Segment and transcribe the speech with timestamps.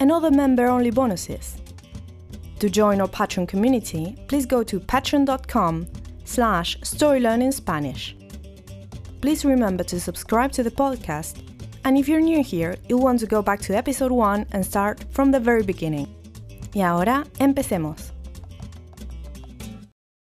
[0.00, 1.56] and other member-only bonuses.
[2.60, 5.86] To join our Patreon community, please go to patreon.com
[6.24, 8.14] slash storylearningspanish.
[9.20, 11.42] Please remember to subscribe to the podcast,
[11.84, 15.04] and if you're new here, you'll want to go back to episode 1 and start
[15.10, 16.08] from the very beginning.
[16.74, 18.12] Y ahora, empecemos.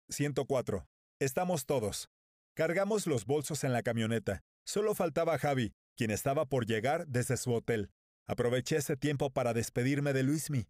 [0.09, 0.85] 104.
[1.19, 2.09] Estamos todos.
[2.55, 4.43] Cargamos los bolsos en la camioneta.
[4.65, 7.89] Solo faltaba Xavi, quien estaba por llegar desde su hotel.
[8.27, 10.67] Aproveché ese tiempo para despedirme de Luismi.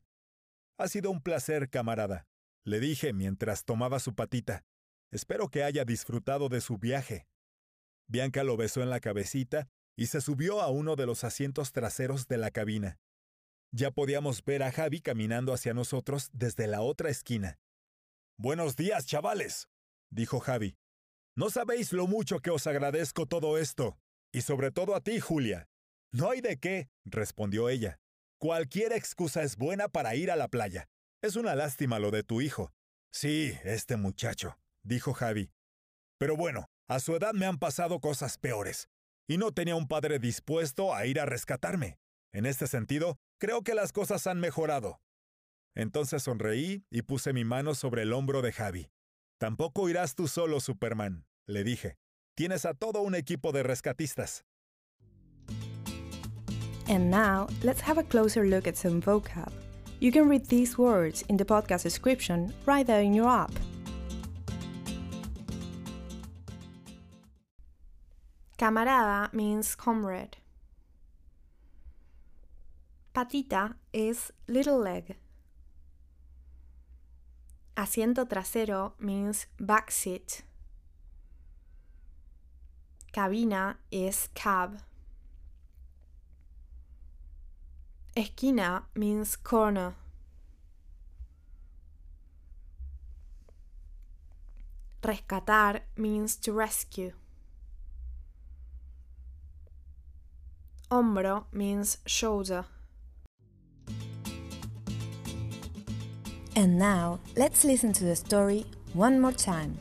[0.78, 2.28] Ha sido un placer, camarada,
[2.66, 4.66] le dije mientras tomaba su patita.
[5.12, 7.28] Espero que haya disfrutado de su viaje.
[8.08, 12.28] Bianca lo besó en la cabecita y se subió a uno de los asientos traseros
[12.28, 13.00] de la cabina.
[13.72, 17.60] Ya podíamos ver a Javi caminando hacia nosotros desde la otra esquina.
[18.38, 19.70] Buenos días, chavales,
[20.10, 20.78] dijo Javi.
[21.38, 23.98] No sabéis lo mucho que os agradezco todo esto,
[24.34, 25.70] y sobre todo a ti, Julia.
[26.16, 28.00] No hay de qué, respondió ella.
[28.40, 30.88] Cualquier excusa es buena para ir a la playa.
[31.22, 32.72] Es una lástima lo de tu hijo.
[33.12, 35.52] Sí, este muchacho, dijo Javi.
[36.18, 38.88] Pero bueno, a su edad me han pasado cosas peores,
[39.28, 41.98] y no tenía un padre dispuesto a ir a rescatarme.
[42.32, 45.02] En este sentido, creo que las cosas han mejorado.
[45.76, 48.90] Entonces sonreí y puse mi mano sobre el hombro de Javi.
[49.38, 51.98] Tampoco irás tú solo, Superman, le dije.
[52.38, 54.46] Tienes a todo un equipo de rescatistas.
[56.88, 59.52] And now, let's have a closer look at some vocab.
[60.00, 63.52] You can read these words in the podcast description right there in your app.
[68.58, 70.38] Camarada means comrade.
[73.14, 75.16] Patita is little leg.
[77.76, 80.44] Asiento trasero means back seat.
[83.12, 84.80] Cabina is cab.
[88.18, 89.94] Esquina means corner.
[95.02, 97.12] Rescatar means to rescue.
[100.90, 102.66] Hombro means shoulder.
[106.56, 109.78] And now, let's listen to the story one more time.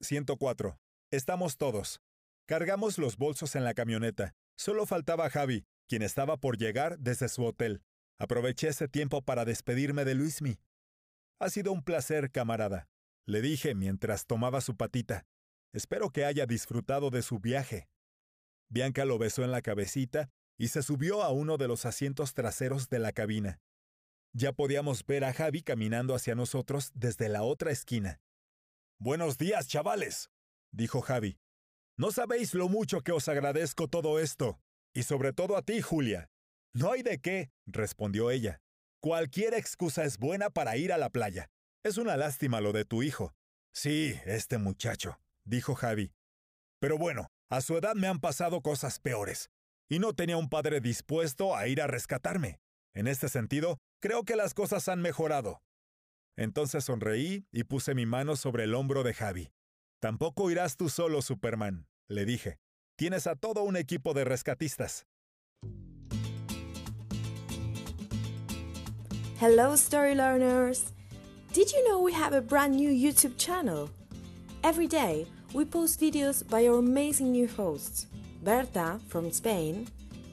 [0.00, 0.76] 104.
[1.12, 2.03] Estamos todos.
[2.46, 4.34] Cargamos los bolsos en la camioneta.
[4.56, 7.82] Solo faltaba Javi, quien estaba por llegar desde su hotel.
[8.18, 10.58] Aproveché ese tiempo para despedirme de Luismi.
[11.40, 12.88] Ha sido un placer, camarada,
[13.26, 15.26] le dije mientras tomaba su patita.
[15.72, 17.88] Espero que haya disfrutado de su viaje.
[18.68, 20.28] Bianca lo besó en la cabecita
[20.58, 23.60] y se subió a uno de los asientos traseros de la cabina.
[24.34, 28.20] Ya podíamos ver a Javi caminando hacia nosotros desde la otra esquina.
[28.98, 30.30] Buenos días, chavales,
[30.70, 31.38] dijo Javi.
[31.96, 34.58] No sabéis lo mucho que os agradezco todo esto,
[34.92, 36.28] y sobre todo a ti, Julia.
[36.74, 38.60] No hay de qué, respondió ella.
[39.00, 41.50] Cualquier excusa es buena para ir a la playa.
[41.84, 43.32] Es una lástima lo de tu hijo.
[43.72, 46.12] Sí, este muchacho, dijo Javi.
[46.80, 49.50] Pero bueno, a su edad me han pasado cosas peores,
[49.88, 52.58] y no tenía un padre dispuesto a ir a rescatarme.
[52.92, 55.62] En este sentido, creo que las cosas han mejorado.
[56.36, 59.52] Entonces sonreí y puse mi mano sobre el hombro de Javi.
[60.00, 62.58] Tampoco irás tú solo, Superman, le dije.
[62.96, 65.04] Tienes a todo un equipo de rescatistas.
[69.40, 70.92] Hello, story learners!
[71.52, 73.90] Did you know we have a brand new YouTube channel?
[74.62, 78.06] Every day, we post videos by our amazing new hosts
[78.42, 79.86] Berta from Spain,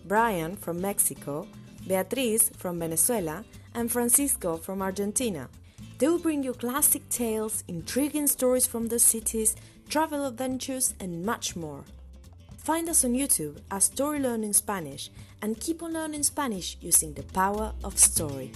[0.06, 1.47] Brian from Mexico,
[1.88, 5.50] Beatriz from Venezuela, and Francisco from Argentina.
[5.97, 9.56] They will bring you classic tales, intriguing stories from the cities,
[9.89, 11.83] travel adventures, and much more.
[12.57, 15.10] Find us on YouTube as Story Learning Spanish
[15.42, 18.51] and keep on learning Spanish using the power of story.